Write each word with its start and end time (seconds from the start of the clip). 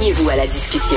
Joignez-vous 0.00 0.30
à 0.30 0.36
la 0.36 0.46
discussion. 0.46 0.96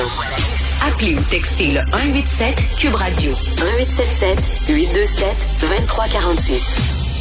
Appelez 0.88 1.16
ou 1.16 1.22
textez 1.30 1.72
le 1.72 1.82
187 1.92 2.56
Cube 2.80 2.96
Radio 2.96 3.32
1877 3.32 4.70
827 4.70 5.28
2346. 5.60 6.78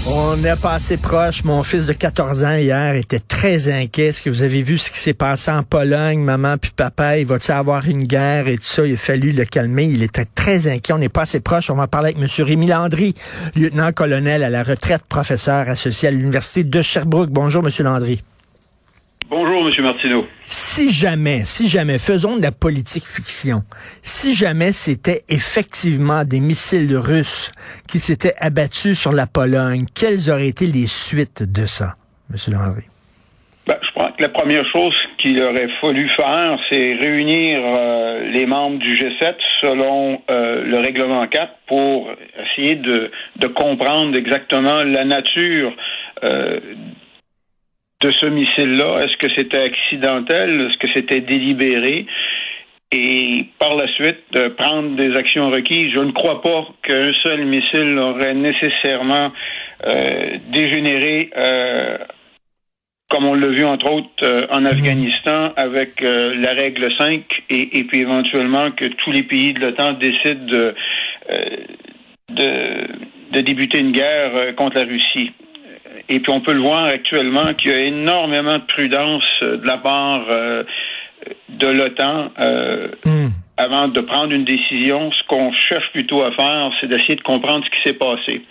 On 0.07 0.45
est 0.45 0.61
passé 0.61 0.97
proche. 0.97 1.43
Mon 1.43 1.65
fils 1.65 1.87
de 1.87 1.93
14 1.93 2.45
ans 2.45 2.55
hier 2.55 2.95
était 2.95 3.19
très 3.19 3.69
inquiet. 3.69 4.07
Est-ce 4.07 4.23
que 4.23 4.31
vous 4.31 4.45
avez 4.45 4.63
vu 4.63 4.79
ce 4.79 4.93
qui 4.93 4.99
s'est 4.99 5.13
passé 5.13 5.51
en 5.51 5.65
Pologne, 5.65 6.21
maman 6.21 6.57
puis 6.57 6.71
papa? 6.71 7.19
Il 7.19 7.27
va-t-il 7.27 7.51
avoir 7.51 7.85
une 7.89 8.05
guerre 8.05 8.47
et 8.47 8.59
tout 8.59 8.65
ça? 8.65 8.87
Il 8.87 8.95
a 8.95 8.97
fallu 8.97 9.33
le 9.33 9.45
calmer. 9.45 9.87
Il 9.87 10.05
était 10.05 10.27
très 10.37 10.69
inquiet. 10.69 10.95
On 10.95 10.99
n'est 10.99 11.09
pas 11.09 11.23
assez 11.23 11.41
proche. 11.41 11.69
On 11.69 11.75
va 11.75 11.89
parler 11.89 12.15
avec 12.15 12.23
M. 12.23 12.47
Rémi 12.47 12.67
Landry, 12.67 13.15
lieutenant-colonel 13.57 14.45
à 14.45 14.51
la 14.51 14.63
retraite, 14.63 15.03
professeur 15.09 15.69
associé 15.69 16.07
à 16.07 16.11
l'Université 16.13 16.63
de 16.63 16.81
Sherbrooke. 16.81 17.31
Bonjour, 17.31 17.65
M. 17.67 17.73
Landry. 17.85 18.23
Bonjour, 19.35 19.67
M. 19.67 19.85
Martineau. 19.85 20.27
Si 20.45 20.91
jamais, 20.91 21.47
si 21.47 21.67
jamais, 21.67 21.97
faisons 21.97 22.37
de 22.37 22.43
la 22.43 22.53
politique 22.53 23.05
fiction, 23.07 23.61
si 24.03 24.35
jamais 24.35 24.73
c'était 24.73 25.23
effectivement 25.31 26.25
des 26.25 26.39
missiles 26.39 26.95
russes 26.95 27.51
qui 27.89 27.99
s'étaient 27.99 28.35
abattus 28.39 29.01
sur 29.01 29.13
la 29.13 29.27
Pologne, 29.27 29.87
quelles 29.99 30.31
auraient 30.31 30.49
été 30.49 30.67
les 30.67 30.87
suites 30.87 31.43
de 31.51 31.65
ça, 31.65 31.95
M. 32.29 32.37
Landry? 32.53 32.85
Ben, 33.67 33.79
je 33.81 33.91
crois 33.93 34.13
que 34.13 34.21
la 34.21 34.29
première 34.29 34.67
chose 34.71 34.95
qu'il 35.17 35.43
aurait 35.43 35.71
fallu 35.81 36.11
faire, 36.11 36.59
c'est 36.69 36.93
réunir 37.01 37.59
euh, 37.65 38.29
les 38.33 38.45
membres 38.45 38.81
du 38.81 38.91
G7 38.91 39.35
selon 39.63 40.21
euh, 40.29 40.63
le 40.63 40.77
règlement 40.81 41.27
4 41.27 41.51
pour 41.69 42.11
essayer 42.37 42.75
de, 42.75 43.11
de 43.37 43.47
comprendre 43.47 44.15
exactement 44.15 44.81
la 44.85 45.07
nature 45.07 45.73
euh, 46.25 46.61
de 48.03 48.11
ce 48.11 48.27
missile-là. 48.27 49.05
Est-ce 49.05 49.17
que 49.17 49.33
c'était 49.37 49.63
accidentel? 49.63 50.69
Est-ce 50.69 50.79
que 50.79 50.93
c'était 50.95 51.21
délibéré? 51.21 52.07
Et 52.91 53.47
par 53.59 53.75
la 53.75 53.89
suite, 53.95 54.21
de 54.33 54.49
prendre 54.49 54.97
des 54.97 55.17
actions 55.17 55.51
requises. 55.51 55.93
Je 55.95 56.03
ne 56.03 56.13
crois 56.13 56.43
pas 56.43 56.67
qu'un 56.83 57.13
seul 57.23 57.47
missile 57.47 57.99
aurait 57.99 58.35
nécessairement 58.35 59.29
euh, 59.87 60.37
dégénéré, 60.53 61.31
euh, 61.37 61.97
comme 63.09 63.25
on 63.25 63.35
l'a 63.35 63.49
vu 63.49 63.65
entre 63.65 63.91
autres 63.91 64.09
euh, 64.23 64.47
en 64.51 64.67
Afghanistan, 64.67 65.53
avec 65.57 66.03
la 66.03 66.53
règle 66.53 66.93
5, 66.99 67.25
et, 67.49 67.85
puis 67.85 68.01
éventuellement 68.01 68.71
que 68.73 68.85
tous 68.85 69.11
les 69.11 69.23
pays 69.23 69.55
de 69.55 69.61
l'OTAN 69.61 69.95
décident 69.95 70.45
de, 70.45 70.75
de, 72.31 72.87
de 73.33 73.41
débuter 73.41 73.79
une 73.79 73.93
guerre 73.93 74.55
contre 74.57 74.77
la 74.77 74.85
Russie. 74.85 75.31
Et 76.09 76.21
puis 76.21 76.33
on 76.33 76.41
peut 76.41 76.53
le 76.53 76.61
voir 76.61 76.85
actuellement 76.85 77.55
qu'il 77.55 77.71
y 77.71 77.75
a 77.75 77.81
énormément 77.81 78.59
de 78.59 78.65
prudence 78.67 79.25
euh, 79.43 79.57
de 79.57 79.67
la 79.67 79.79
part 79.79 80.27
euh, 80.31 80.65
de 81.49 81.67
l'OTAN 81.67 82.31
euh, 82.39 82.89
mm. 83.05 83.29
avant 83.57 83.89
de 83.89 84.01
prendre 84.01 84.33
une 84.33 84.45
décision. 84.45 85.11
Ce 85.13 85.27
qu'on 85.29 85.53
cherche 85.53 85.91
plutôt 85.93 86.23
à 86.23 86.33
faire, 86.33 86.71
c'est 86.81 86.89
d'essayer 86.89 87.17
de 87.17 87.23
comprendre 87.23 87.65
ce 87.65 87.71
qui 87.77 87.83
s'est 87.89 87.99
passé. 87.99 88.43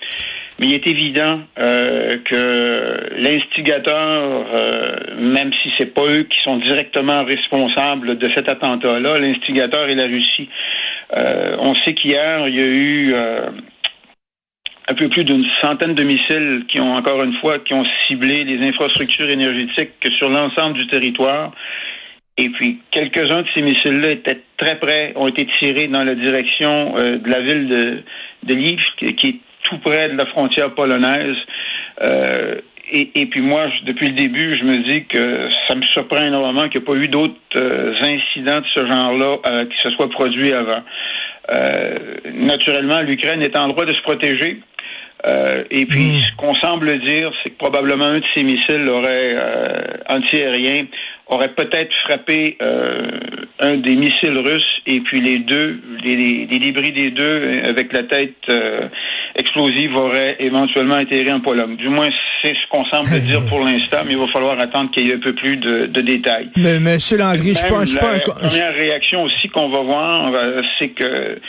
Mais 0.59 0.67
il 0.67 0.73
est 0.73 0.85
évident 0.85 1.39
euh, 1.57 2.17
que 2.23 3.15
l'instigateur, 3.17 4.45
euh, 4.53 5.15
même 5.17 5.51
si 5.63 5.71
c'est 5.77 5.91
pas 5.91 6.05
eux 6.05 6.23
qui 6.23 6.37
sont 6.43 6.57
directement 6.57 7.25
responsables 7.25 8.19
de 8.19 8.29
cet 8.35 8.47
attentat-là, 8.47 9.19
l'instigateur 9.19 9.89
est 9.89 9.95
la 9.95 10.05
Russie. 10.05 10.49
Euh, 11.17 11.53
on 11.59 11.73
sait 11.73 11.95
qu'hier, 11.95 12.47
il 12.47 12.55
y 12.55 12.61
a 12.61 12.65
eu 12.65 13.13
un 14.87 14.93
peu 14.93 15.09
plus 15.09 15.23
d'une 15.23 15.45
centaine 15.61 15.95
de 15.95 16.03
missiles 16.03 16.65
qui 16.67 16.79
ont 16.79 16.95
encore 16.95 17.23
une 17.23 17.35
fois 17.35 17.59
qui 17.59 17.73
ont 17.73 17.85
ciblé 18.07 18.43
les 18.43 18.67
infrastructures 18.67 19.29
énergétiques 19.29 19.91
sur 20.17 20.29
l'ensemble 20.29 20.73
du 20.75 20.87
territoire. 20.87 21.51
Et 22.37 22.49
puis 22.49 22.79
quelques-uns 22.91 23.41
de 23.41 23.47
ces 23.53 23.61
missiles-là 23.61 24.11
étaient 24.11 24.41
très 24.57 24.79
près, 24.79 25.13
ont 25.15 25.27
été 25.27 25.47
tirés 25.59 25.87
dans 25.87 26.03
la 26.03 26.15
direction 26.15 26.97
euh, 26.97 27.17
de 27.17 27.29
la 27.29 27.41
ville 27.41 27.67
de, 27.67 28.03
de 28.43 28.53
Lviv, 28.53 28.79
qui 28.97 29.27
est 29.27 29.35
tout 29.63 29.77
près 29.79 30.09
de 30.09 30.17
la 30.17 30.25
frontière 30.25 30.73
polonaise. 30.73 31.37
Euh, 32.01 32.55
et, 32.93 33.25
puis 33.27 33.39
moi, 33.39 33.67
depuis 33.85 34.09
le 34.09 34.15
début, 34.15 34.57
je 34.57 34.65
me 34.65 34.83
dis 34.83 35.05
que 35.05 35.47
ça 35.65 35.75
me 35.75 35.83
surprend 35.83 36.23
énormément 36.25 36.67
qu'il 36.67 36.81
n'y 36.81 36.83
ait 36.83 36.93
pas 36.93 36.95
eu 36.95 37.07
d'autres 37.07 37.35
euh, 37.55 37.93
incidents 38.01 38.59
de 38.59 38.65
ce 38.73 38.85
genre-là 38.85 39.37
euh, 39.45 39.65
qui 39.65 39.81
se 39.81 39.91
soient 39.91 40.09
produits 40.09 40.51
avant. 40.51 40.83
Naturellement, 42.33 43.01
l'Ukraine 43.01 43.41
est 43.41 43.57
en 43.57 43.67
droit 43.67 43.85
de 43.85 43.93
se 43.93 44.01
protéger. 44.01 44.59
Euh, 45.25 45.63
et 45.69 45.85
puis, 45.85 46.17
mm. 46.17 46.21
ce 46.21 46.35
qu'on 46.35 46.55
semble 46.55 46.99
dire, 46.99 47.31
c'est 47.43 47.51
que 47.51 47.57
probablement 47.57 48.05
un 48.05 48.19
de 48.19 48.25
ces 48.33 48.43
missiles 48.43 48.89
aurait 48.89 49.35
euh, 49.35 49.81
antiaérien 50.09 50.85
aurait 51.31 51.53
peut-être 51.53 51.93
frappé 52.03 52.57
euh, 52.61 53.07
un 53.59 53.77
des 53.77 53.95
missiles 53.95 54.37
russes 54.37 54.81
et 54.85 54.99
puis 54.99 55.21
les 55.21 55.39
deux, 55.39 55.79
les, 56.03 56.45
les, 56.45 56.59
débris 56.59 56.91
des 56.91 57.09
deux 57.09 57.61
avec 57.63 57.93
la 57.93 58.03
tête 58.03 58.35
euh, 58.49 58.89
explosive 59.35 59.95
auraient 59.95 60.35
éventuellement 60.39 60.95
atterri 60.95 61.31
en 61.31 61.39
Pologne. 61.39 61.77
Du 61.77 61.87
moins, 61.87 62.09
c'est 62.41 62.53
ce 62.53 62.67
qu'on 62.69 62.83
semble 62.85 63.17
dire 63.21 63.39
pour 63.47 63.61
l'instant, 63.63 63.99
mais 64.05 64.11
il 64.11 64.17
va 64.17 64.27
falloir 64.27 64.59
attendre 64.59 64.91
qu'il 64.91 65.07
y 65.07 65.11
ait 65.11 65.15
un 65.15 65.19
peu 65.19 65.33
plus 65.33 65.55
de, 65.55 65.85
de 65.85 66.01
détails. 66.01 66.49
Mais 66.57 66.79
Monsieur 66.79 67.17
Landry, 67.17 67.53
je 67.53 67.65
pense 67.65 67.95
pas. 67.95 68.13
La 68.13 68.19
première 68.19 68.73
réaction 68.73 69.23
aussi 69.23 69.47
qu'on 69.49 69.69
va 69.69 69.81
voir, 69.83 70.33
euh, 70.33 70.61
c'est 70.79 70.89
que 70.89 71.39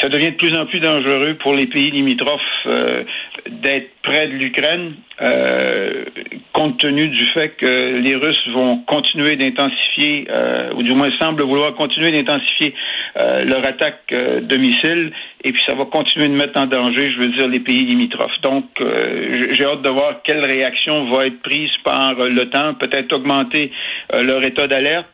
ça 0.00 0.08
devient 0.08 0.30
de 0.30 0.36
plus 0.36 0.54
en 0.54 0.66
plus 0.66 0.80
dangereux 0.80 1.36
pour 1.40 1.54
les 1.54 1.66
pays 1.66 1.90
limitrophes 1.90 2.40
euh, 2.66 3.04
d'être 3.48 3.90
près 4.02 4.28
de 4.28 4.32
l'Ukraine, 4.32 4.94
euh, 5.20 6.04
compte 6.52 6.78
tenu 6.78 7.08
du 7.08 7.24
fait 7.26 7.50
que 7.50 7.98
les 7.98 8.14
Russes 8.14 8.48
vont 8.54 8.78
continuer 8.86 9.36
d'intensifier, 9.36 10.26
euh, 10.30 10.72
ou 10.74 10.82
du 10.82 10.94
moins 10.94 11.10
semblent 11.18 11.42
vouloir 11.42 11.74
continuer 11.74 12.12
d'intensifier 12.12 12.74
euh, 13.16 13.44
leur 13.44 13.64
attaque 13.64 14.00
euh, 14.12 14.40
de 14.40 14.56
missiles, 14.56 15.12
et 15.44 15.52
puis 15.52 15.62
ça 15.66 15.74
va 15.74 15.84
continuer 15.84 16.28
de 16.28 16.34
mettre 16.34 16.58
en 16.58 16.66
danger, 16.66 17.12
je 17.12 17.18
veux 17.18 17.28
dire, 17.28 17.48
les 17.48 17.60
pays 17.60 17.84
limitrophes. 17.84 18.40
Donc, 18.42 18.64
euh, 18.80 19.48
j'ai 19.52 19.64
hâte 19.64 19.82
de 19.82 19.90
voir 19.90 20.22
quelle 20.24 20.44
réaction 20.44 21.10
va 21.10 21.26
être 21.26 21.42
prise 21.42 21.70
par 21.84 22.14
l'OTAN, 22.14 22.74
peut-être 22.74 23.12
augmenter 23.12 23.70
leur 24.14 24.44
état 24.44 24.66
d'alerte, 24.66 25.10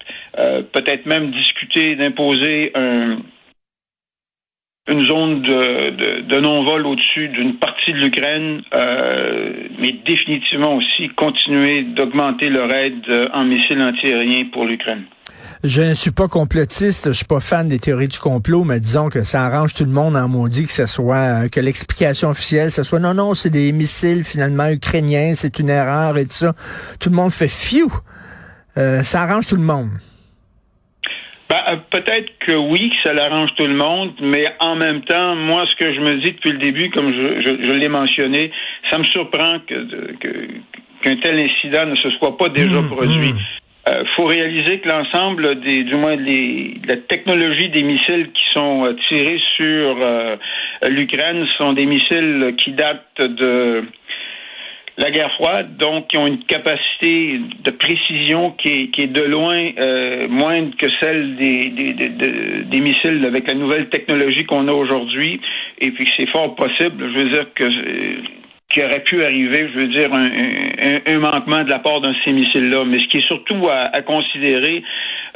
peut-être 0.73 1.07
même 1.07 1.31
discuter 1.31 1.97
d'imposer 1.97 2.73
un 2.75 3.19
une 4.89 5.05
zone 5.05 5.43
de, 5.43 5.91
de, 5.91 6.21
de 6.23 6.41
non-vol 6.41 6.87
au-dessus 6.87 7.29
d'une 7.29 7.57
partie 7.57 7.93
de 7.93 7.99
l'Ukraine, 7.99 8.63
euh, 8.73 9.53
mais 9.81 9.93
définitivement 10.07 10.77
aussi 10.77 11.09
continuer 11.17 11.83
d'augmenter 11.83 12.51
leur 12.51 12.73
aide 12.73 13.03
euh, 13.09 13.29
en 13.33 13.45
missiles 13.45 13.83
antiaériens 13.83 14.45
pour 14.53 14.65
l'Ukraine. 14.65 15.05
Je 15.65 15.83
ne 15.83 15.95
suis 15.95 16.13
pas 16.13 16.29
complotiste, 16.29 17.09
je 17.09 17.13
suis 17.13 17.25
pas 17.25 17.41
fan 17.41 17.67
des 17.67 17.79
théories 17.79 18.09
du 18.09 18.19
complot, 18.19 18.63
mais 18.65 18.79
disons 18.79 19.09
que 19.09 19.25
ça 19.25 19.45
arrange 19.45 19.75
tout 19.75 19.85
le 19.85 19.91
monde 19.91 20.17
en 20.17 20.29
maudit 20.29 20.67
que 20.67 20.73
ce 20.73 20.87
soit 20.87 21.17
euh, 21.45 21.49
que 21.49 21.61
l'explication 21.61 22.29
officielle, 22.31 22.71
ce 22.71 22.85
soit 22.85 23.01
non, 23.01 23.15
non, 23.15 23.35
c'est 23.35 23.51
des 23.51 23.73
missiles 23.73 24.23
finalement 24.23 24.69
ukrainiens, 24.69 25.33
c'est 25.35 25.59
une 25.59 25.71
erreur 25.71 26.17
et 26.19 26.25
tout 26.25 26.33
ça. 26.33 26.55
Tout 27.01 27.11
le 27.11 27.17
monde 27.17 27.33
fait 27.33 27.49
fiou. 27.49 27.93
Euh, 28.79 29.03
ça 29.03 29.23
arrange 29.23 29.47
tout 29.47 29.57
le 29.57 29.63
monde. 29.63 29.89
Ben, 31.49 31.57
euh, 31.71 31.77
peut-être 31.91 32.33
que 32.41 32.53
oui, 32.53 32.91
que 32.91 32.97
ça 33.05 33.13
l'arrange 33.13 33.51
tout 33.57 33.67
le 33.67 33.75
monde, 33.75 34.13
mais 34.21 34.47
en 34.59 34.75
même 34.75 35.03
temps, 35.03 35.37
moi, 35.37 35.65
ce 35.71 35.77
que 35.77 35.95
je 35.95 36.01
me 36.01 36.21
dis 36.21 36.33
depuis 36.33 36.53
le 36.53 36.59
début, 36.59 36.91
comme 36.91 37.09
je, 37.09 37.41
je, 37.41 37.69
je 37.69 37.73
l'ai 37.73 37.89
mentionné, 37.89 38.51
ça 38.91 38.99
me 38.99 39.05
surprend 39.05 39.61
que, 39.67 40.13
que, 40.19 40.49
qu'un 41.03 41.17
tel 41.17 41.41
incident 41.41 41.87
ne 41.87 41.97
se 41.97 42.11
soit 42.11 42.37
pas 42.37 42.49
déjà 42.49 42.81
mmh, 42.81 42.89
produit. 42.89 43.33
Mmh. 43.33 43.39
Euh, 43.89 44.03
faut 44.17 44.25
réaliser 44.27 44.81
que 44.81 44.89
l'ensemble 44.89 45.61
des, 45.61 45.85
du 45.85 45.95
moins 45.95 46.17
les, 46.17 46.81
la 46.89 46.97
technologie 46.97 47.69
des 47.69 47.85
missiles 47.85 48.31
qui 48.33 48.43
sont 48.53 48.85
euh, 48.85 48.95
tirés 49.07 49.39
sur 49.57 49.97
euh, 50.01 50.37
l'Ukraine 50.89 51.47
sont 51.61 51.73
des 51.73 51.87
missiles 51.87 52.57
qui 52.59 52.73
datent 52.73 53.05
de 53.21 53.85
la 54.99 55.11
guerre 55.11 55.33
froide, 55.33 55.77
donc 55.77 56.09
qui 56.09 56.17
ont 56.17 56.27
une 56.27 56.43
capacité 56.45 57.41
de 57.63 57.71
précision 57.71 58.53
qui 58.53 58.69
est, 58.69 58.91
qui 58.91 59.03
est 59.03 59.13
de 59.13 59.23
loin 59.23 59.71
euh, 59.79 60.27
moindre 60.29 60.75
que 60.77 60.87
celle 61.01 61.37
des, 61.37 61.69
des, 61.69 61.93
des, 61.93 62.09
des, 62.65 62.81
missiles 62.81 63.25
avec 63.27 63.47
la 63.47 63.55
nouvelle 63.55 63.89
technologie 63.91 64.45
qu'on 64.45 64.69
a 64.69 64.73
aujourd'hui. 64.73 65.41
Et 65.81 65.91
puis 65.91 66.09
c'est 66.17 66.29
fort 66.31 66.55
possible, 66.55 67.13
je 67.13 67.19
veux 67.19 67.31
dire 67.31 67.47
que 67.55 67.65
qui 68.69 68.85
aurait 68.85 69.05
pu 69.05 69.23
arriver, 69.23 69.69
je 69.73 69.79
veux 69.79 69.89
dire, 69.89 70.13
un, 70.13 70.27
un, 70.27 71.01
un 71.07 71.19
manquement 71.19 71.63
de 71.63 71.71
la 71.71 71.79
part 71.79 72.01
d'un 72.01 72.11
de 72.11 72.17
ces 72.25 72.33
missiles-là. 72.33 72.85
Mais 72.85 72.99
ce 72.99 73.07
qui 73.07 73.19
est 73.19 73.27
surtout 73.27 73.69
à, 73.69 73.85
à 73.93 74.03
considérer, 74.03 74.83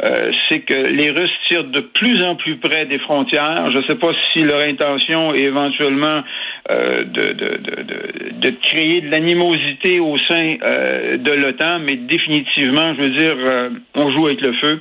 euh, 0.02 0.32
c'est 0.48 0.60
que 0.60 0.74
les 0.74 1.10
Russes 1.10 1.30
tirent 1.48 1.64
de 1.64 1.80
plus 1.80 2.24
en 2.24 2.34
plus 2.36 2.56
près 2.56 2.86
des 2.86 2.98
frontières. 2.98 3.70
Je 3.70 3.78
ne 3.78 3.82
sais 3.82 3.96
pas 3.96 4.12
si 4.32 4.42
leur 4.42 4.62
intention 4.62 5.34
est 5.34 5.42
éventuellement 5.42 6.22
euh, 6.70 7.04
de, 7.04 7.32
de, 7.32 7.56
de, 7.58 8.30
de, 8.32 8.50
créer 8.62 9.02
de 9.02 9.10
l'animosité 9.10 10.00
au 10.00 10.16
sein 10.18 10.56
euh, 10.62 11.16
de 11.18 11.32
l'OTAN, 11.32 11.80
mais 11.80 11.96
définitivement, 11.96 12.94
je 12.94 13.02
veux 13.02 13.10
dire, 13.10 13.36
on 13.94 14.10
joue 14.12 14.26
avec 14.26 14.40
le 14.40 14.52
feu. 14.54 14.80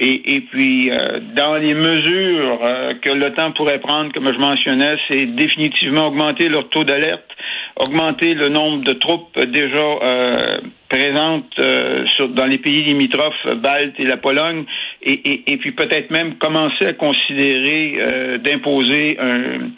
Et, 0.00 0.36
et 0.36 0.40
puis, 0.42 0.90
euh, 0.90 1.18
dans 1.34 1.56
les 1.56 1.74
mesures 1.74 2.60
que 3.02 3.10
l'OTAN 3.10 3.50
pourrait 3.52 3.80
prendre, 3.80 4.12
comme 4.12 4.32
je 4.32 4.38
mentionnais, 4.38 4.96
c'est 5.08 5.26
définitivement 5.26 6.06
augmenter 6.06 6.48
leur 6.48 6.68
taux 6.68 6.84
d'alerte, 6.84 7.28
augmenter 7.74 8.34
le 8.34 8.48
nombre 8.48 8.84
de 8.84 8.92
troupes 8.92 9.38
déjà 9.40 9.76
euh, 9.76 10.58
présentes 10.88 11.52
euh, 11.58 12.06
sur, 12.16 12.28
dans 12.28 12.46
les 12.46 12.58
pays 12.58 12.84
limitrophes, 12.84 13.46
Baltes 13.56 13.98
et 13.98 14.04
la 14.04 14.16
Pologne, 14.16 14.64
et, 15.02 15.12
et, 15.12 15.52
et 15.52 15.56
puis 15.56 15.72
peut-être 15.72 16.10
même 16.10 16.36
commencer 16.36 16.86
à 16.86 16.92
considérer 16.92 17.96
euh, 17.98 18.38
d'imposer 18.38 19.18
un, 19.18 19.70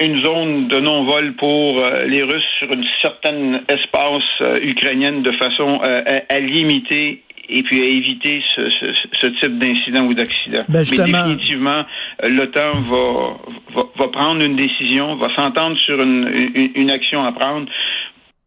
une 0.00 0.22
zone 0.22 0.68
de 0.68 0.80
non-vol 0.80 1.34
pour 1.34 1.82
les 2.06 2.22
Russes 2.22 2.50
sur 2.58 2.72
une 2.72 2.84
certaine 3.02 3.60
espace 3.68 4.62
ukrainienne 4.62 5.22
de 5.22 5.32
façon 5.32 5.80
à 5.80 6.40
limiter 6.40 7.22
et 7.48 7.62
puis 7.62 7.80
à 7.80 7.84
éviter 7.84 8.42
ce, 8.54 8.70
ce, 8.70 8.86
ce 9.20 9.26
type 9.26 9.58
d'incident 9.58 10.04
ou 10.04 10.14
d'accident. 10.14 10.64
Ben 10.68 10.84
Mais 10.90 10.96
définitivement, 10.96 11.84
euh, 12.24 12.28
l'OTAN 12.28 12.72
va, 12.72 13.36
va, 13.74 13.82
va, 13.96 14.08
prendre 14.08 14.44
une 14.44 14.56
décision, 14.56 15.16
va 15.16 15.34
s'entendre 15.34 15.76
sur 15.78 16.00
une, 16.00 16.28
une, 16.54 16.70
une, 16.74 16.90
action 16.90 17.24
à 17.24 17.32
prendre. 17.32 17.66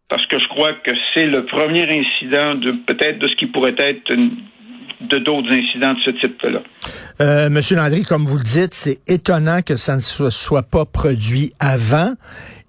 Parce 0.08 0.26
que 0.28 0.40
je 0.40 0.48
crois 0.50 0.74
que 0.74 0.92
c'est 1.14 1.26
le 1.26 1.46
premier 1.46 1.84
incident 1.84 2.56
de 2.56 2.72
peut-être 2.72 3.20
de 3.20 3.28
ce 3.28 3.36
qui 3.36 3.48
pourrait 3.48 3.76
être 3.78 4.14
une, 4.14 4.32
de 5.10 5.18
d'autres 5.18 5.52
incidents 5.52 5.94
de 5.94 6.00
ce 6.06 6.12
type-là. 6.12 6.62
Euh, 7.22 7.50
Monsieur 7.50 7.76
Landry, 7.76 8.04
comme 8.04 8.26
vous 8.26 8.38
le 8.38 8.44
dites, 8.44 8.74
c'est 8.74 9.00
étonnant 9.08 9.62
que 9.62 9.76
ça 9.76 9.96
ne 9.96 10.30
soit 10.30 10.64
pas 10.64 10.86
produit 10.86 11.54
avant. 11.60 12.14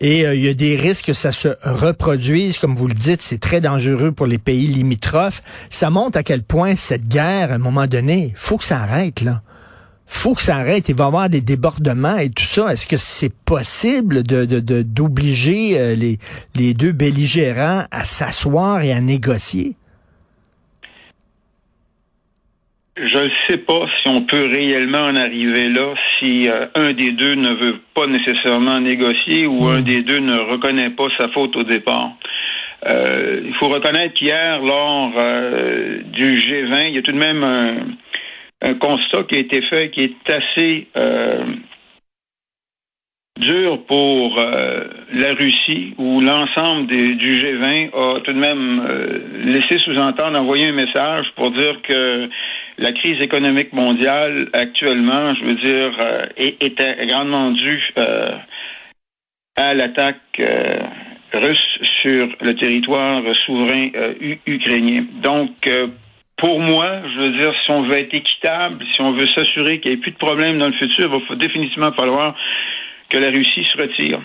Et 0.00 0.26
euh, 0.26 0.34
il 0.34 0.44
y 0.44 0.49
a 0.49 0.55
des 0.55 0.76
risques 0.76 1.06
que 1.06 1.12
ça 1.12 1.32
se 1.32 1.49
reproduise. 1.62 2.58
Comme 2.58 2.75
vous 2.75 2.88
le 2.88 2.94
dites, 2.94 3.23
c'est 3.23 3.40
très 3.40 3.61
dangereux 3.61 4.12
pour 4.12 4.26
les 4.26 4.38
pays 4.38 4.67
limitrophes. 4.67 5.43
Ça 5.70 5.90
montre 5.90 6.19
à 6.19 6.23
quel 6.23 6.43
point 6.43 6.76
cette 6.76 7.08
guerre, 7.08 7.52
à 7.52 7.55
un 7.55 7.58
moment 7.58 7.87
donné, 7.87 8.32
faut 8.34 8.58
que 8.58 8.64
ça 8.64 8.79
arrête, 8.79 9.20
là 9.20 9.43
faut 10.12 10.34
que 10.34 10.43
ça 10.43 10.56
arrête. 10.56 10.88
Il 10.88 10.94
va 10.94 11.05
y 11.05 11.06
avoir 11.06 11.29
des 11.29 11.40
débordements 11.40 12.19
et 12.19 12.29
tout 12.31 12.44
ça. 12.44 12.73
Est-ce 12.73 12.87
que 12.87 12.99
c'est 12.99 13.32
possible 13.32 14.23
de, 14.23 14.44
d'obliger 14.82 15.81
euh, 15.81 15.94
les, 15.94 16.19
les 16.55 16.75
deux 16.75 16.93
belligérants 16.93 17.84
à 17.90 18.05
s'asseoir 18.05 18.82
et 18.82 18.93
à 18.93 19.00
négocier? 19.00 19.75
Je 22.97 23.19
ne 23.19 23.31
sais 23.49 23.56
pas 23.56 23.87
si 24.03 24.09
on 24.09 24.23
peut 24.23 24.47
réellement 24.53 24.99
en 24.99 25.17
arriver 25.17 25.69
là 25.71 25.94
si 26.19 26.47
euh, 26.47 26.67
un 26.75 26.93
des 26.93 27.12
deux 27.12 27.35
ne 27.35 27.55
veut 27.55 27.81
pas 27.94 28.06
nécessairement 28.06 28.81
négocier 28.81 29.47
ou 29.47 29.67
un 29.67 29.81
hmm. 29.81 29.85
des 29.85 30.03
deux 30.03 30.19
ne 30.19 30.39
reconnaît 30.39 30.91
pas 30.91 31.09
sa 31.19 31.29
faute 31.29 31.56
au 31.56 31.62
départ. 31.62 32.11
Euh, 32.85 33.41
il 33.44 33.55
faut 33.55 33.69
reconnaître 33.69 34.15
qu'hier, 34.15 34.61
lors 34.61 35.12
euh, 35.17 36.03
du 36.05 36.37
G20, 36.39 36.89
il 36.89 36.94
y 36.97 36.99
a 36.99 37.03
tout 37.03 37.12
de 37.12 37.19
même 37.19 37.43
un, 37.43 37.77
un, 38.61 38.75
constat 38.75 39.23
qui 39.25 39.37
a 39.37 39.39
été 39.39 39.62
fait 39.62 39.91
qui 39.91 40.03
est 40.03 40.31
assez 40.31 40.89
dur 43.39 43.85
pour 43.87 44.39
euh, 44.39 44.85
la 45.12 45.35
Russie, 45.35 45.94
où 45.99 46.21
l'ensemble 46.21 46.87
du 46.87 47.33
G20 47.33 47.91
a 47.93 48.21
tout 48.21 48.33
de 48.33 48.39
même 48.39 48.87
euh, 48.89 49.19
laissé 49.44 49.79
sous-entendre, 49.79 50.39
envoyer 50.39 50.67
un 50.67 50.73
message 50.73 51.27
pour 51.37 51.50
dire 51.50 51.81
que 51.83 52.29
la 52.79 52.93
crise 52.93 53.21
économique 53.21 53.73
mondiale 53.73 54.49
actuellement, 54.53 55.35
je 55.35 55.45
veux 55.45 55.55
dire, 55.55 55.99
euh, 56.05 56.27
était 56.39 57.07
grandement 57.07 57.51
due 57.51 57.93
à 59.57 59.75
l'attaque 59.75 60.41
russe 61.33 61.79
sur 62.03 62.29
le 62.41 62.55
territoire 62.55 63.23
souverain 63.47 63.91
ukrainien. 64.47 65.05
Donc, 65.23 65.69
pour 66.43 66.59
moi, 66.59 67.03
je 67.15 67.21
veux 67.21 67.39
dire, 67.39 67.53
si 67.65 67.71
on 67.71 67.83
veut 67.83 67.99
être 67.99 68.15
équitable, 68.15 68.85
si 68.95 69.01
on 69.01 69.13
veut 69.13 69.29
s'assurer 69.29 69.81
qu'il 69.81 69.93
n'y 69.93 69.99
ait 69.99 70.01
plus 70.01 70.11
de 70.11 70.17
problèmes 70.17 70.59
dans 70.59 70.67
le 70.67 70.73
futur, 70.73 71.09
il 71.15 71.29
va 71.29 71.37
définitivement 71.37 71.93
falloir 71.93 72.35
que 73.09 73.19
la 73.19 73.31
Russie 73.31 73.65
se 73.65 73.77
retire. 73.79 74.21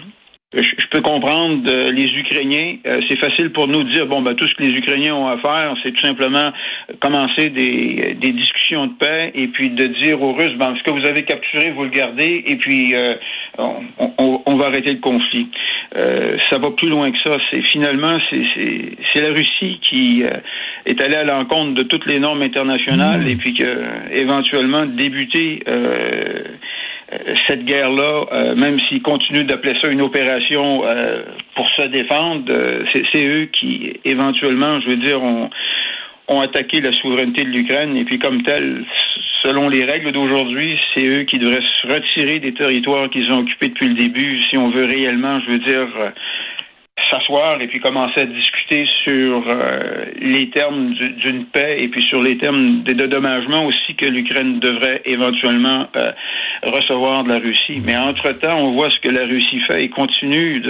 Je 0.53 0.87
peux 0.91 1.01
comprendre 1.01 1.69
les 1.91 2.05
Ukrainiens. 2.05 2.77
Euh, 2.85 3.01
c'est 3.09 3.19
facile 3.19 3.51
pour 3.51 3.67
nous 3.67 3.83
de 3.83 3.89
dire 3.91 4.07
bon 4.07 4.21
ben 4.21 4.33
tout 4.33 4.47
ce 4.47 4.53
que 4.53 4.63
les 4.63 4.69
Ukrainiens 4.69 5.13
ont 5.13 5.27
à 5.27 5.37
faire, 5.39 5.75
c'est 5.83 5.91
tout 5.91 6.05
simplement 6.05 6.53
commencer 7.01 7.49
des, 7.49 8.15
des, 8.17 8.31
discussions 8.31 8.87
de 8.87 8.93
paix 8.93 9.31
et 9.35 9.49
puis 9.49 9.71
de 9.71 9.87
dire 9.87 10.21
aux 10.21 10.31
Russes 10.31 10.55
ben 10.57 10.73
ce 10.77 10.83
que 10.83 10.97
vous 10.97 11.05
avez 11.05 11.23
capturé, 11.23 11.71
vous 11.71 11.83
le 11.83 11.89
gardez 11.89 12.45
et 12.47 12.55
puis 12.55 12.95
euh, 12.95 13.15
on, 13.57 14.41
on, 14.45 14.55
va 14.55 14.67
arrêter 14.67 14.93
le 14.93 14.99
conflit. 14.99 15.49
Euh, 15.97 16.37
ça 16.49 16.59
va 16.59 16.71
plus 16.71 16.87
loin 16.87 17.11
que 17.11 17.19
ça. 17.25 17.37
C'est 17.51 17.61
finalement 17.63 18.17
c'est 18.31 19.21
la 19.21 19.33
Russie 19.33 19.79
qui 19.81 20.23
est 20.85 21.01
allée 21.01 21.15
à 21.15 21.25
l'encontre 21.25 21.73
de 21.73 21.83
toutes 21.83 22.05
les 22.05 22.19
normes 22.19 22.41
internationales 22.41 23.25
mmh. 23.25 23.27
et 23.27 23.35
puis 23.35 23.53
que 23.53 24.13
éventuellement 24.13 24.85
débuter 24.85 25.61
euh, 25.67 26.43
cette 27.47 27.63
guerre-là, 27.63 28.25
euh, 28.31 28.55
même 28.55 28.77
s'ils 28.79 29.01
continuent 29.01 29.45
d'appeler 29.45 29.75
ça 29.81 29.89
une 29.89 30.01
opération 30.01 30.83
euh, 30.85 31.23
pour 31.55 31.67
se 31.69 31.83
défendre, 31.83 32.43
c'est 32.93 33.27
eux 33.27 33.45
qui, 33.45 33.93
éventuellement, 34.03 34.81
je 34.81 34.89
veux 34.89 34.97
dire, 34.97 35.23
ont, 35.23 35.49
ont 36.27 36.41
attaqué 36.41 36.81
la 36.81 36.91
souveraineté 36.91 37.43
de 37.43 37.49
l'Ukraine. 37.49 37.95
Et 37.95 38.03
puis, 38.03 38.19
comme 38.19 38.43
tel, 38.43 38.83
selon 39.43 39.69
les 39.69 39.85
règles 39.85 40.11
d'aujourd'hui, 40.11 40.77
c'est 40.93 41.07
eux 41.07 41.23
qui 41.23 41.39
devraient 41.39 41.63
se 41.81 41.87
retirer 41.87 42.39
des 42.39 42.53
territoires 42.53 43.09
qu'ils 43.09 43.31
ont 43.31 43.39
occupés 43.39 43.69
depuis 43.69 43.87
le 43.87 43.95
début, 43.95 44.41
si 44.49 44.57
on 44.57 44.69
veut 44.69 44.85
réellement, 44.85 45.39
je 45.41 45.51
veux 45.51 45.59
dire, 45.59 45.87
s'asseoir 47.09 47.61
et 47.61 47.67
puis 47.67 47.79
commencer 47.79 48.21
à 48.21 48.25
discuter 48.25 48.85
sur 49.03 49.43
euh, 49.47 50.05
les 50.19 50.49
termes 50.49 50.93
d'une 50.93 51.45
paix 51.45 51.77
et 51.79 51.87
puis 51.87 52.03
sur 52.03 52.21
les 52.21 52.37
termes 52.37 52.83
des 52.83 52.93
dédommagements 52.93 53.65
aussi 53.65 53.95
que 53.95 54.05
l'Ukraine 54.05 54.59
devrait 54.59 55.01
éventuellement 55.05 55.87
euh, 55.95 56.11
recevoir 56.63 57.23
de 57.23 57.29
la 57.29 57.39
Russie. 57.39 57.81
Mais 57.83 57.97
entre-temps, 57.97 58.57
on 58.59 58.71
voit 58.71 58.89
ce 58.89 58.99
que 58.99 59.09
la 59.09 59.25
Russie 59.25 59.59
fait 59.67 59.85
et 59.85 59.89
continue 59.89 60.61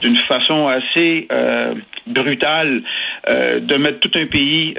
d'une 0.00 0.16
façon 0.28 0.68
assez 0.68 1.26
euh, 1.32 1.74
brutale 2.06 2.82
de 3.26 3.76
mettre 3.76 4.00
tout 4.00 4.10
un 4.16 4.26
pays 4.26 4.74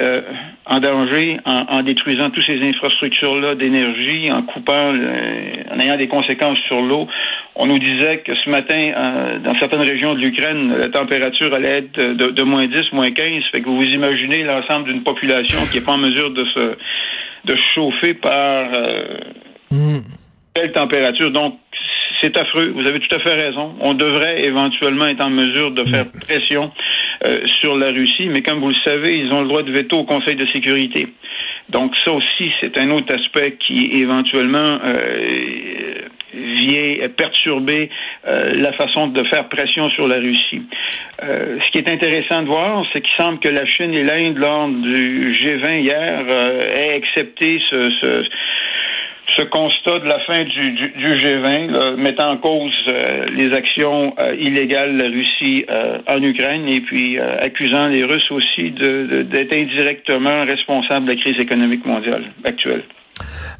en 0.65 0.79
danger 0.79 1.39
en, 1.45 1.65
en, 1.67 1.83
détruisant 1.83 2.29
toutes 2.29 2.45
ces 2.45 2.61
infrastructures-là 2.61 3.55
d'énergie, 3.55 4.31
en 4.31 4.43
coupant, 4.43 4.93
en 4.93 5.79
ayant 5.79 5.97
des 5.97 6.07
conséquences 6.07 6.57
sur 6.67 6.81
l'eau. 6.81 7.07
On 7.55 7.65
nous 7.67 7.77
disait 7.77 8.19
que 8.19 8.33
ce 8.35 8.49
matin, 8.49 9.39
dans 9.43 9.53
certaines 9.59 9.81
régions 9.81 10.13
de 10.15 10.19
l'Ukraine, 10.19 10.73
la 10.77 10.89
température 10.89 11.53
allait 11.53 11.79
être 11.79 11.99
de, 11.99 12.43
moins 12.43 12.65
10, 12.65 12.93
moins 12.93 13.11
15. 13.11 13.43
Fait 13.51 13.61
que 13.61 13.65
vous 13.65 13.77
vous 13.77 13.93
imaginez 13.93 14.43
l'ensemble 14.43 14.85
d'une 14.85 15.03
population 15.03 15.59
qui 15.71 15.79
n'est 15.79 15.85
pas 15.85 15.93
en 15.93 15.97
mesure 15.97 16.31
de 16.31 16.45
se 16.45 16.77
de 17.45 17.55
chauffer 17.73 18.13
par 18.13 18.73
euh, 18.73 19.17
hmm. 19.71 19.99
telle 20.53 20.71
température. 20.71 21.31
Donc, 21.31 21.55
c'est 22.21 22.37
affreux. 22.37 22.73
Vous 22.75 22.85
avez 22.85 22.99
tout 22.99 23.15
à 23.15 23.19
fait 23.19 23.33
raison. 23.33 23.75
On 23.81 23.93
devrait 23.93 24.43
éventuellement 24.43 25.07
être 25.07 25.23
en 25.23 25.29
mesure 25.29 25.71
de 25.71 25.85
faire 25.89 26.05
hmm. 26.05 26.19
pression 26.19 26.71
euh, 27.25 27.45
sur 27.47 27.77
la 27.77 27.87
Russie, 27.91 28.29
mais 28.29 28.41
comme 28.41 28.59
vous 28.59 28.69
le 28.69 28.81
savez, 28.85 29.17
ils 29.17 29.33
ont 29.33 29.41
le 29.41 29.47
droit 29.47 29.63
de 29.63 29.71
veto 29.71 29.97
au 29.97 30.03
Conseil 30.05 30.35
de 30.35 30.45
sécurité. 30.47 31.07
Donc 31.69 31.95
ça 32.03 32.11
aussi, 32.11 32.51
c'est 32.59 32.77
un 32.79 32.89
autre 32.91 33.13
aspect 33.13 33.57
qui 33.59 33.91
éventuellement 33.93 34.79
euh, 34.83 36.07
vient 36.33 37.09
perturber 37.15 37.89
euh, 38.27 38.53
la 38.55 38.73
façon 38.73 39.07
de 39.07 39.23
faire 39.25 39.49
pression 39.49 39.89
sur 39.91 40.07
la 40.07 40.17
Russie. 40.17 40.61
Euh, 41.21 41.57
ce 41.63 41.71
qui 41.71 41.77
est 41.77 41.89
intéressant 41.89 42.41
de 42.41 42.47
voir, 42.47 42.85
c'est 42.91 43.01
qu'il 43.01 43.15
semble 43.23 43.39
que 43.39 43.49
la 43.49 43.65
Chine 43.65 43.93
et 43.93 44.03
l'Inde, 44.03 44.37
lors 44.37 44.69
du 44.69 45.31
G20 45.31 45.81
hier, 45.81 46.25
aient 46.75 46.95
accepté 46.95 47.61
ce, 47.69 47.89
ce 48.01 48.23
ce 49.35 49.43
constat 49.43 49.99
de 49.99 50.05
la 50.05 50.19
fin 50.19 50.43
du, 50.43 51.17
G20, 51.17 51.95
mettant 51.95 52.31
en 52.31 52.37
cause 52.37 52.73
euh, 52.87 53.25
les 53.35 53.53
actions 53.53 54.13
euh, 54.19 54.35
illégales 54.35 54.97
de 54.97 55.03
la 55.03 55.09
Russie 55.09 55.65
euh, 55.69 55.99
en 56.07 56.21
Ukraine 56.21 56.67
et 56.67 56.81
puis 56.81 57.19
accusant 57.19 57.87
les 57.87 58.03
Russes 58.03 58.31
aussi 58.31 58.71
d'être 58.71 59.53
indirectement 59.53 60.45
responsables 60.45 61.05
de 61.05 61.11
la 61.11 61.15
crise 61.17 61.39
économique 61.39 61.85
mondiale 61.85 62.25
actuelle. 62.43 62.83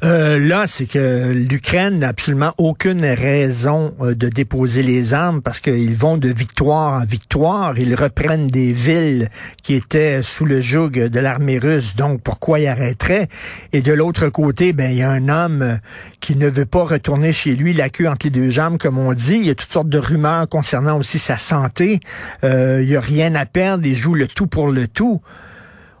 Euh, 0.02 0.38
là, 0.38 0.66
c'est 0.66 0.86
que 0.86 1.30
l'Ukraine 1.30 1.98
n'a 1.98 2.08
absolument 2.08 2.52
aucune 2.58 3.04
raison 3.04 3.94
euh, 4.00 4.14
de 4.14 4.28
déposer 4.28 4.82
les 4.82 5.14
armes 5.14 5.42
parce 5.42 5.60
qu'ils 5.60 5.96
vont 5.96 6.16
de 6.16 6.28
victoire 6.28 7.02
en 7.02 7.04
victoire. 7.04 7.78
Ils 7.78 7.94
reprennent 7.94 8.48
des 8.48 8.72
villes 8.72 9.28
qui 9.62 9.74
étaient 9.74 10.22
sous 10.22 10.44
le 10.44 10.60
joug 10.60 10.90
de 10.90 11.20
l'armée 11.20 11.58
russe. 11.58 11.96
Donc, 11.96 12.22
pourquoi 12.22 12.60
ils 12.60 12.66
arrêteraient? 12.66 13.28
Et 13.72 13.82
de 13.82 13.92
l'autre 13.92 14.28
côté, 14.28 14.72
ben, 14.72 14.90
il 14.90 14.98
y 14.98 15.02
a 15.02 15.10
un 15.10 15.28
homme 15.28 15.78
qui 16.20 16.36
ne 16.36 16.48
veut 16.48 16.66
pas 16.66 16.84
retourner 16.84 17.32
chez 17.32 17.54
lui 17.54 17.74
la 17.74 17.88
queue 17.90 18.08
entre 18.08 18.26
les 18.26 18.30
deux 18.30 18.50
jambes, 18.50 18.78
comme 18.78 18.98
on 18.98 19.12
dit. 19.12 19.36
Il 19.36 19.46
y 19.46 19.50
a 19.50 19.54
toutes 19.54 19.72
sortes 19.72 19.88
de 19.88 19.98
rumeurs 19.98 20.48
concernant 20.48 20.98
aussi 20.98 21.18
sa 21.18 21.38
santé. 21.38 22.00
Euh, 22.44 22.82
il 22.82 22.88
y 22.88 22.96
a 22.96 23.00
rien 23.00 23.34
à 23.34 23.46
perdre. 23.46 23.86
Il 23.86 23.94
joue 23.94 24.14
le 24.14 24.26
tout 24.26 24.46
pour 24.46 24.68
le 24.68 24.88
tout. 24.88 25.20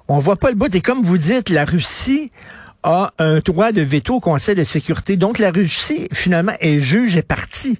On 0.08 0.18
voit 0.18 0.36
pas 0.36 0.50
le 0.50 0.56
bout. 0.56 0.74
Et 0.74 0.80
comme 0.80 1.02
vous 1.02 1.18
dites, 1.18 1.50
la 1.50 1.64
Russie 1.64 2.32
a 2.82 3.12
un 3.18 3.38
droit 3.40 3.72
de 3.72 3.82
veto 3.82 4.16
au 4.16 4.20
Conseil 4.20 4.54
de 4.54 4.64
sécurité. 4.64 5.16
Donc 5.16 5.38
la 5.38 5.50
Russie, 5.50 6.08
finalement, 6.12 6.54
est 6.60 6.80
juge 6.80 7.16
et 7.16 7.22
partie. 7.22 7.78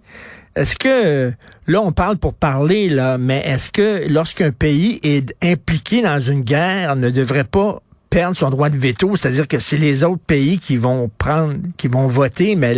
Est-ce 0.57 0.77
que, 0.77 1.33
là, 1.67 1.81
on 1.81 1.93
parle 1.93 2.17
pour 2.17 2.35
parler, 2.35 2.89
là, 2.89 3.19
mais 3.19 3.43
est-ce 3.47 3.71
que 3.71 4.09
lorsqu'un 4.09 4.51
pays 4.51 4.99
est 5.03 5.35
impliqué 5.43 6.03
dans 6.03 6.21
une 6.21 6.43
guerre, 6.43 6.97
ne 6.97 7.11
devrait 7.11 7.45
pas 7.45 7.83
perdre 8.11 8.37
son 8.37 8.51
droit 8.51 8.69
de 8.69 8.77
veto, 8.77 9.15
c'est-à-dire 9.15 9.47
que 9.47 9.61
c'est 9.61 9.79
les 9.79 10.03
autres 10.03 10.23
pays 10.27 10.59
qui 10.59 10.77
vont 10.77 11.09
prendre, 11.17 11.55
qui 11.77 11.87
vont 11.87 12.09
voter, 12.09 12.57
mais 12.57 12.75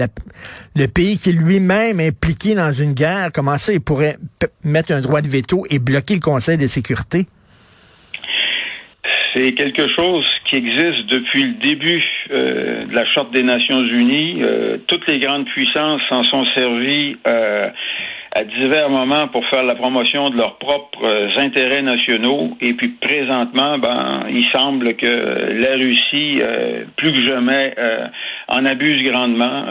le 0.76 0.88
pays 0.88 1.17
qui 1.17 1.33
lui-même 1.33 2.00
impliqué 2.00 2.55
dans 2.55 2.73
une 2.73 2.93
guerre, 2.93 3.31
comment 3.33 3.57
ça, 3.57 3.73
il 3.73 3.81
pourrait 3.81 4.19
mettre 4.62 4.93
un 4.93 5.00
droit 5.00 5.23
de 5.23 5.29
veto 5.29 5.64
et 5.71 5.79
bloquer 5.79 6.14
le 6.14 6.21
Conseil 6.21 6.59
de 6.59 6.67
sécurité? 6.67 7.26
C'est 9.35 9.53
quelque 9.53 9.89
chose 9.89 10.27
qui 10.45 10.57
existe 10.57 11.07
depuis 11.07 11.45
le 11.45 11.55
début 11.55 12.05
euh, 12.31 12.85
de 12.85 12.95
la 12.95 13.07
Charte 13.07 13.33
des 13.33 13.43
Nations 13.43 13.83
Unies. 13.83 14.43
Euh, 14.43 14.77
toutes 14.87 15.07
les 15.07 15.19
grandes 15.19 15.47
puissances 15.47 16.03
s'en 16.11 16.23
sont 16.25 16.45
servies 16.55 17.17
euh, 17.27 17.71
à 18.33 18.45
divers 18.45 18.91
moments 18.91 19.29
pour 19.29 19.47
faire 19.47 19.65
la 19.65 19.75
promotion 19.75 20.29
de 20.29 20.37
leurs 20.37 20.59
propres 20.59 21.39
intérêts 21.39 21.81
nationaux. 21.81 22.51
Et 22.61 22.75
puis 22.75 22.89
présentement, 22.89 23.79
ben, 23.79 24.27
il 24.29 24.45
semble 24.55 24.97
que 24.97 25.07
la 25.07 25.77
Russie, 25.77 26.41
plus 26.97 27.12
que 27.12 27.25
jamais, 27.25 27.75
en 28.49 28.65
abuse 28.65 29.03
grandement. 29.03 29.67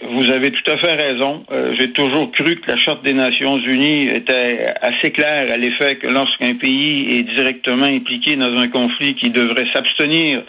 Vous 0.00 0.30
avez 0.30 0.52
tout 0.52 0.70
à 0.70 0.76
fait 0.78 0.94
raison. 0.94 1.44
Euh, 1.50 1.74
j'ai 1.76 1.90
toujours 1.90 2.30
cru 2.30 2.56
que 2.56 2.70
la 2.70 2.76
Charte 2.76 3.04
des 3.04 3.14
Nations 3.14 3.58
Unies 3.58 4.08
était 4.08 4.72
assez 4.80 5.10
claire 5.10 5.50
à 5.52 5.56
l'effet 5.56 5.96
que 5.96 6.06
lorsqu'un 6.06 6.54
pays 6.54 7.18
est 7.18 7.24
directement 7.24 7.86
impliqué 7.86 8.36
dans 8.36 8.56
un 8.56 8.68
conflit, 8.68 9.14
qui 9.16 9.30
devrait 9.30 9.66
s'abstenir 9.72 10.42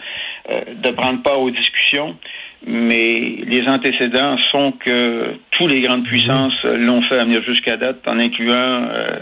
euh, 0.50 0.60
de 0.80 0.90
prendre 0.90 1.22
part 1.22 1.40
aux 1.40 1.50
discussions. 1.50 2.16
Mais 2.64 3.38
les 3.44 3.66
antécédents 3.66 4.36
sont 4.52 4.72
que 4.72 5.34
tous 5.52 5.66
les 5.66 5.80
grandes 5.80 6.04
puissances 6.04 6.62
l'ont 6.64 7.02
fait 7.02 7.18
à 7.18 7.24
venir 7.24 7.42
jusqu'à 7.42 7.76
date, 7.76 8.06
en 8.06 8.20
incluant 8.20 8.54
euh, 8.54 9.18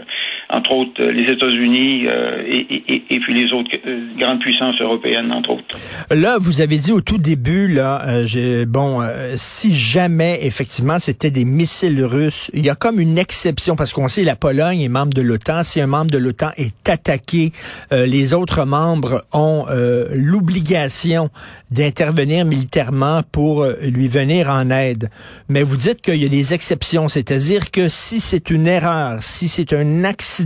entre 0.50 0.72
autres 0.72 1.02
les 1.02 1.30
États-Unis 1.30 2.06
euh, 2.08 2.42
et, 2.46 3.20
puis 3.20 3.34
les 3.34 3.52
autres 3.52 3.70
euh, 3.86 4.06
grandes 4.18 4.40
puissances 4.40 4.80
européennes, 4.80 5.30
entre 5.30 5.50
autres. 5.50 5.78
Là, 6.10 6.38
vous 6.40 6.60
avez 6.62 6.78
dit 6.78 6.92
au 6.92 7.02
tout 7.02 7.18
début, 7.18 7.68
là, 7.68 8.02
euh, 8.06 8.64
bon, 8.66 9.02
si 9.36 9.74
jamais 9.74 10.38
effectivement 10.42 10.98
c'était 10.98 11.30
des 11.30 11.44
missiles 11.44 12.02
russes, 12.02 12.50
il 12.54 12.64
y 12.64 12.70
a 12.70 12.74
comme 12.74 12.98
une 12.98 13.18
exception 13.18 13.76
parce 13.76 13.92
qu'on 13.92 14.08
sait 14.08 14.24
la 14.24 14.36
Pologne 14.36 14.80
est 14.80 14.88
membre 14.88 15.12
de 15.12 15.22
l'OTAN. 15.22 15.64
Si 15.64 15.80
un 15.80 15.86
membre 15.86 16.10
de 16.10 16.18
l'OTAN 16.18 16.50
est 16.56 16.88
attaqué, 16.88 17.52
les 17.90 18.34
autres 18.34 18.64
membres 18.64 19.24
ont 19.32 19.66
l'obligation 20.14 21.30
d'intervenir 21.70 22.44
militairement 22.44 23.22
pour 23.30 23.66
lui 23.82 24.08
venir 24.08 24.48
en 24.48 24.70
aide. 24.70 25.10
Mais 25.48 25.62
vous 25.62 25.76
dites 25.76 26.00
qu'il 26.00 26.22
y 26.22 26.24
a 26.24 26.28
des 26.28 26.54
exceptions, 26.54 27.08
c'est-à-dire 27.08 27.70
que 27.70 27.88
si 27.88 28.20
c'est 28.20 28.50
une 28.50 28.66
erreur, 28.66 29.22
si 29.22 29.48
c'est 29.48 29.72
un 29.72 30.04
accident 30.04 30.37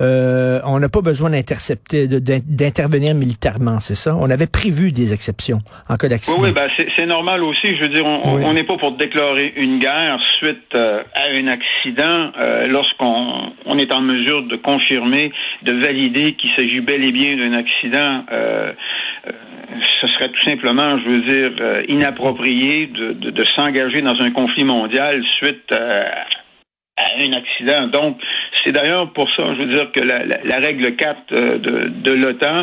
euh, 0.00 0.60
on 0.64 0.78
n'a 0.78 0.88
pas 0.88 1.00
besoin 1.00 1.30
d'intercepter, 1.30 2.06
d'intervenir 2.08 3.14
militairement, 3.14 3.80
c'est 3.80 3.94
ça? 3.94 4.16
On 4.18 4.30
avait 4.30 4.46
prévu 4.46 4.92
des 4.92 5.12
exceptions 5.12 5.60
en 5.88 5.96
cas 5.96 6.08
d'accident. 6.08 6.42
Oui, 6.42 6.48
oui 6.48 6.54
ben 6.54 6.68
c'est 6.96 7.06
normal 7.06 7.42
aussi. 7.42 7.76
Je 7.76 7.82
veux 7.82 7.88
dire, 7.88 8.04
on 8.04 8.52
n'est 8.52 8.64
pas 8.64 8.76
pour 8.76 8.92
déclarer 8.92 9.52
une 9.56 9.78
guerre 9.78 10.18
suite 10.38 10.74
euh, 10.74 11.02
à 11.14 11.24
un 11.38 11.48
accident 11.48 12.32
euh, 12.40 12.66
lorsqu'on 12.66 13.52
on 13.66 13.78
est 13.78 13.92
en 13.92 14.00
mesure 14.00 14.42
de 14.42 14.56
confirmer, 14.56 15.32
de 15.62 15.72
valider 15.72 16.34
qu'il 16.34 16.50
s'agit 16.56 16.80
bel 16.80 17.04
et 17.04 17.12
bien 17.12 17.36
d'un 17.36 17.52
accident. 17.52 18.24
ce 20.00 20.06
serait 20.08 20.28
tout 20.28 20.42
simplement, 20.44 20.88
je 21.04 21.10
veux 21.10 21.22
dire, 21.22 21.84
inapproprié 21.88 22.86
de, 22.86 23.30
de 23.30 23.44
s'engager 23.56 24.02
dans 24.02 24.20
un 24.20 24.30
conflit 24.30 24.64
mondial 24.64 25.22
suite 25.38 25.72
un 27.18 27.32
accident. 27.32 27.86
Donc, 27.88 28.18
c'est 28.64 28.72
d'ailleurs 28.72 29.12
pour 29.12 29.28
ça, 29.34 29.42
je 29.54 29.62
veux 29.62 29.72
dire, 29.72 29.90
que 29.92 30.00
la, 30.00 30.24
la, 30.24 30.58
règle 30.58 30.94
4 30.96 31.18
euh, 31.32 31.58
de, 31.58 31.88
de 31.88 32.10
l'OTAN 32.12 32.56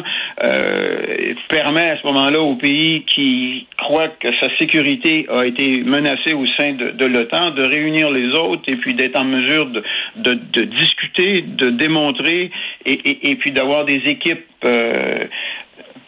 euh, 0.44 1.34
permet 1.50 1.92
à 1.92 1.98
ce 1.98 2.08
moment-là 2.08 2.40
au 2.40 2.56
pays 2.56 3.04
qui 3.14 3.68
croit 3.78 4.10
que 4.10 4.28
sa 4.40 4.56
sécurité 4.58 5.26
a 5.30 5.46
été 5.46 5.84
menacée 5.84 6.34
au 6.34 6.46
sein 6.58 6.74
de, 6.74 6.92
de 6.92 7.06
l'OTAN 7.06 7.52
de 7.52 7.64
réunir 7.64 8.12
les 8.12 8.30
autres 8.38 8.64
et 8.68 8.76
puis 8.76 8.94
d'être 8.94 9.20
en 9.20 9.26
mesure 9.26 9.66
de, 9.68 9.84
de, 10.18 10.40
de, 10.54 10.62
discuter, 10.64 11.42
de 11.42 11.70
démontrer 11.70 12.52
et, 12.86 12.94
et, 12.94 13.32
et 13.32 13.36
puis 13.36 13.52
d'avoir 13.52 13.86
des 13.86 14.02
équipes 14.06 14.46
euh, 14.66 15.26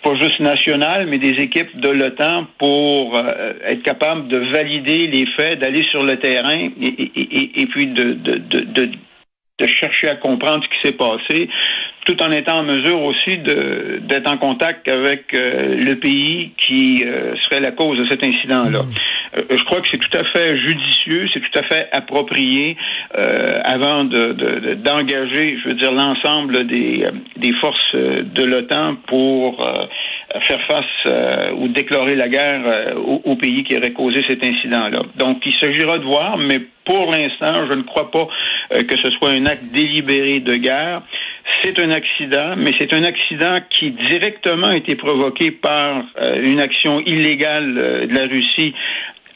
pas 0.03 0.15
juste 0.15 0.39
nationales, 0.39 1.07
mais 1.07 1.19
des 1.19 1.41
équipes 1.41 1.79
de 1.79 1.89
l'OTAN 1.89 2.47
pour 2.57 3.17
euh, 3.17 3.53
être 3.65 3.83
capable 3.83 4.27
de 4.27 4.37
valider 4.37 5.07
les 5.07 5.25
faits, 5.37 5.59
d'aller 5.59 5.83
sur 5.91 6.03
le 6.03 6.17
terrain 6.19 6.69
et, 6.81 7.11
et, 7.15 7.61
et 7.61 7.65
puis 7.67 7.87
de, 7.87 8.13
de, 8.13 8.35
de, 8.37 8.59
de 8.59 8.89
chercher 9.67 10.09
à 10.09 10.15
comprendre 10.15 10.63
ce 10.63 10.69
qui 10.69 10.87
s'est 10.87 10.97
passé, 10.97 11.49
tout 12.05 12.21
en 12.21 12.31
étant 12.31 12.59
en 12.59 12.63
mesure 12.63 13.01
aussi 13.01 13.37
d'être 13.37 14.27
en 14.27 14.37
contact 14.37 14.87
avec 14.87 15.33
euh, 15.33 15.75
le 15.75 15.95
pays 15.95 16.51
qui 16.57 17.03
euh, 17.05 17.35
serait 17.43 17.59
la 17.59 17.71
cause 17.71 17.97
de 17.97 18.07
cet 18.07 18.23
incident-là. 18.23 18.81
Euh, 19.37 19.41
je 19.51 19.63
crois 19.63 19.81
que 19.81 19.87
c'est 19.89 19.99
tout 19.99 20.17
à 20.17 20.23
fait 20.23 20.57
judicieux, 20.57 21.27
c'est 21.33 21.39
tout 21.39 21.59
à 21.59 21.63
fait 21.63 21.87
approprié 21.91 22.75
avant 23.63 24.03
d'engager, 24.03 25.57
je 25.63 25.69
veux 25.69 25.75
dire, 25.75 25.91
l'ensemble 25.91 26.67
des, 26.67 27.05
des 27.37 27.53
forces 27.53 27.95
de 27.95 28.43
l'OTAN 28.43 28.95
pour 29.07 29.65
faire 30.47 30.61
face 30.67 31.53
ou 31.57 31.67
déclarer 31.67 32.15
la 32.15 32.27
guerre 32.29 32.95
au, 32.97 33.21
au, 33.25 33.35
pays 33.35 33.63
qui 33.63 33.75
aurait 33.77 33.91
causé 33.91 34.23
cet 34.27 34.43
incident-là. 34.43 35.03
Donc, 35.17 35.41
il 35.45 35.53
s'agira 35.59 35.97
de 35.97 36.03
voir, 36.03 36.37
mais 36.37 36.61
pour 36.85 37.11
l'instant, 37.11 37.67
je 37.67 37.73
ne 37.73 37.83
crois 37.83 38.11
pas 38.11 38.27
que 38.71 38.95
ce 38.95 39.09
soit 39.11 39.31
un 39.31 39.45
acte 39.45 39.65
délibéré 39.71 40.39
de 40.39 40.55
guerre. 40.55 41.01
C'est 41.63 41.79
un 41.79 41.91
accident, 41.91 42.55
mais 42.57 42.71
c'est 42.77 42.93
un 42.93 43.03
accident 43.03 43.59
qui 43.69 43.91
directement 43.91 44.67
a 44.67 44.77
été 44.77 44.95
provoqué 44.95 45.51
par 45.51 46.03
euh, 46.21 46.41
une 46.41 46.59
action 46.59 46.99
illégale 47.01 47.77
euh, 47.77 48.07
de 48.07 48.13
la 48.13 48.27
Russie 48.27 48.73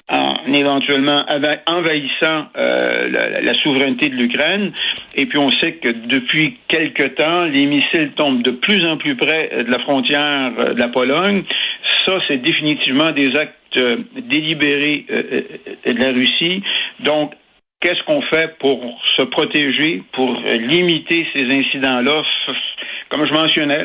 en 0.10 0.54
éventuellement 0.54 1.26
envahissant 1.68 2.46
euh, 2.58 3.10
la, 3.42 3.54
souveraineté 3.56 4.10
de 4.10 4.16
l'Ukraine. 4.16 4.72
Et 5.16 5.26
puis 5.26 5.38
on 5.38 5.50
sait 5.50 5.74
que 5.74 5.90
depuis 5.90 6.58
quelque 6.68 7.04
temps, 7.04 7.46
les 7.46 7.66
missiles 7.66 8.12
tombent 8.16 8.44
de 8.44 8.52
plus 8.52 8.86
en 8.86 8.98
plus 8.98 9.16
près 9.16 9.64
de 9.64 9.72
la 9.72 9.80
frontière 9.80 10.52
de 10.76 10.80
la 10.80 10.90
Pologne. 10.90 11.44
Ça, 12.06 12.20
c'est 12.28 12.38
définitivement 12.38 13.12
des 13.12 13.36
actes 13.36 13.80
délibérés 14.30 15.06
de 15.10 16.04
la 16.04 16.12
Russie. 16.12 16.62
Donc, 17.00 17.34
Qu'est-ce 17.82 18.02
qu'on 18.06 18.22
fait 18.24 18.58
pour 18.58 18.80
se 19.16 19.22
protéger, 19.24 20.02
pour 20.14 20.34
limiter 20.58 21.28
ces 21.36 21.44
incidents-là? 21.44 22.24
Comme 23.10 23.28
je 23.28 23.34
mentionnais, 23.34 23.78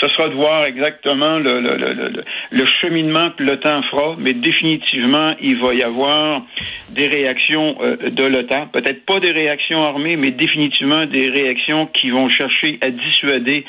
ce 0.00 0.08
sera 0.10 0.28
de 0.28 0.34
voir 0.34 0.66
exactement 0.66 1.38
le, 1.38 1.60
le, 1.60 1.76
le, 1.76 2.24
le 2.50 2.64
cheminement 2.80 3.30
que 3.30 3.42
l'OTAN 3.42 3.82
fera, 3.90 4.16
mais 4.18 4.34
définitivement, 4.34 5.34
il 5.40 5.58
va 5.60 5.74
y 5.74 5.82
avoir 5.82 6.42
des 6.90 7.08
réactions 7.08 7.76
euh, 7.80 7.96
de 8.10 8.24
l'OTAN. 8.24 8.68
Peut-être 8.72 9.04
pas 9.06 9.18
des 9.20 9.32
réactions 9.32 9.82
armées, 9.82 10.16
mais 10.16 10.30
définitivement 10.30 11.06
des 11.06 11.30
réactions 11.30 11.86
qui 11.86 12.10
vont 12.10 12.28
chercher 12.28 12.78
à 12.82 12.90
dissuader 12.90 13.64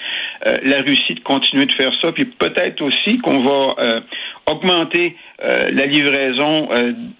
euh, 0.45 0.57
la 0.63 0.81
Russie 0.81 1.15
de 1.15 1.21
continuer 1.21 1.65
de 1.65 1.73
faire 1.73 1.91
ça. 2.01 2.11
Puis 2.11 2.25
peut-être 2.25 2.81
aussi 2.81 3.19
qu'on 3.19 3.39
va 3.43 3.75
euh, 3.79 4.01
augmenter 4.45 5.15
la 5.39 5.85
livraison 5.85 6.69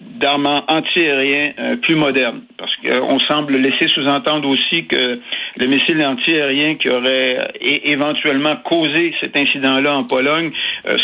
d'armes 0.00 0.60
antiaériens 0.68 1.76
plus 1.82 1.94
modernes. 1.94 2.40
Parce 2.56 2.74
qu'on 2.76 3.20
semble 3.20 3.56
laisser 3.56 3.88
sous-entendre 3.88 4.48
aussi 4.48 4.86
que 4.86 5.20
le 5.56 5.66
missile 5.66 6.04
antiaérien 6.04 6.74
qui 6.74 6.90
aurait 6.90 7.38
éventuellement 7.60 8.56
causé 8.64 9.14
cet 9.20 9.36
incident-là 9.36 9.96
en 9.96 10.04
Pologne 10.04 10.50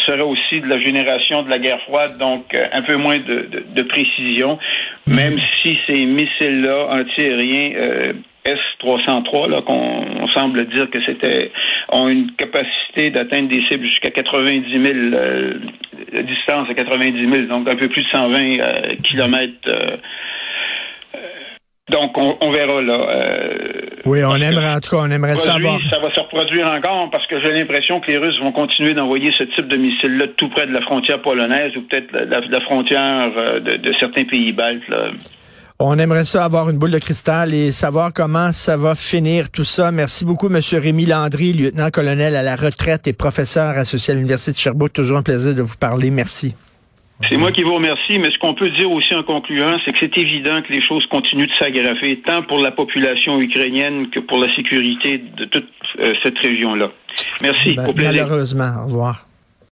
serait 0.07 0.23
aussi 0.23 0.61
de 0.61 0.67
la 0.67 0.79
génération 0.79 1.43
de 1.45 1.51
la 1.51 1.59
guerre 1.59 1.81
froide, 1.83 2.19
donc 2.19 2.53
un 2.55 2.83
peu 2.83 2.97
moins 2.97 3.19
de, 3.19 3.49
de 3.75 3.83
précision, 3.83 4.59
même 5.07 5.39
si 5.63 5.79
ces 5.87 6.05
missiles-là 6.05 6.89
antiaériens 6.91 8.15
S-303, 8.45 9.49
là, 9.49 9.63
qu'on 9.63 10.29
semble 10.35 10.67
dire 10.69 10.91
que 10.91 10.99
c'était, 11.07 11.51
ont 11.91 12.09
une 12.09 12.33
capacité 12.33 13.11
d'atteindre 13.11 13.49
des 13.49 13.63
cibles 13.71 13.87
jusqu'à 13.87 14.11
90 14.11 14.71
000, 14.71 14.95
euh, 14.95 15.55
distance 16.23 16.69
à 16.71 16.75
90 16.75 17.33
000, 17.33 17.47
donc 17.47 17.71
un 17.71 17.77
peu 17.77 17.89
plus 17.89 18.03
de 18.03 18.09
120 18.09 18.39
euh, 18.39 18.73
kilomètres. 19.03 19.55
Euh, 19.69 19.97
donc, 21.91 22.17
on, 22.17 22.51
verra 22.51 22.81
là. 22.81 22.99
oui, 24.07 24.25
on 24.25 24.37
aimerait 24.37 24.71
en 24.71 24.81
tout 24.81 24.91
cas, 24.91 25.03
on 25.03 25.11
aimerait 25.11 25.37
savoir. 25.37 25.79
Ça 25.91 25.99
va 25.99 26.11
se 26.15 26.21
reproduire 26.21 26.67
encore 26.67 27.11
parce 27.11 27.27
que 27.27 27.39
j'ai 27.45 27.53
l'impression 27.53 28.01
que 28.01 28.11
les 28.11 28.17
Russes 28.17 28.41
vont 28.41 28.53
continuer 28.53 28.95
d'envoyer 28.95 29.31
ce 29.37 29.45
type 29.45 29.69
de 29.69 29.77
missiles-là 29.77 30.29
tout 30.35 30.49
près 30.49 30.67
de 30.67 30.73
la 30.73 30.81
frontière 30.81 31.21
polonaise 31.21 31.77
ou 31.77 31.83
peut-être 31.83 32.11
la, 32.13 32.41
la, 32.41 32.61
frontière 32.63 33.31
de, 33.61 33.77
de, 33.77 33.93
certains 34.01 34.25
pays 34.25 34.53
baltes. 34.53 34.89
Là. 34.89 35.11
On 35.81 35.99
aimerait 35.99 36.25
ça 36.25 36.45
avoir 36.45 36.71
une 36.71 36.79
boule 36.79 36.93
de 36.93 37.01
cristal 37.01 37.53
et 37.53 37.73
savoir 37.73 38.13
comment 38.13 38.53
ça 38.53 38.77
va 38.77 38.95
finir 38.95 39.51
tout 39.51 39.65
ça. 39.65 39.91
Merci 39.91 40.25
beaucoup, 40.25 40.47
M. 40.47 40.61
Rémi 40.81 41.05
Landry, 41.05 41.53
lieutenant-colonel 41.53 42.37
à 42.37 42.45
la 42.45 42.55
retraite 42.55 43.09
et 43.09 43.13
professeur 43.13 43.71
associé 43.71 44.13
à 44.13 44.15
l'Université 44.15 44.53
de 44.53 44.57
Sherbrooke. 44.57 44.93
Toujours 44.93 45.19
un 45.19 45.25
plaisir 45.25 45.53
de 45.53 45.63
vous 45.63 45.77
parler. 45.77 46.13
Merci. 46.13 46.55
C'est 47.29 47.37
moi 47.37 47.51
qui 47.51 47.65
vous 47.65 47.75
remercie, 47.75 48.21
mais 48.21 48.31
ce 48.31 48.39
qu'on 48.39 48.55
peut 48.55 48.71
dire 48.71 48.91
aussi 48.91 49.15
en 49.17 49.25
concluant, 49.25 49.77
c'est 49.85 49.93
que 49.93 49.99
c'est 49.99 50.17
évident 50.17 50.63
que 50.63 50.73
les 50.73 50.81
choses 50.81 51.05
continuent 51.11 51.49
de 51.49 51.55
s'aggraver, 51.59 52.21
tant 52.25 52.43
pour 52.43 52.59
la 52.59 52.71
population 52.71 53.41
ukrainienne 53.41 54.11
que 54.11 54.21
pour 54.21 54.39
la 54.39 54.55
sécurité 54.55 55.19
de 55.19 55.45
toute 55.47 55.69
euh, 55.99 56.13
cette 56.23 56.39
région-là. 56.39 56.93
Merci. 57.41 57.75
Ben, 57.75 57.93
malheureusement. 57.97 58.71
Au 58.83 58.85
revoir. 58.85 59.27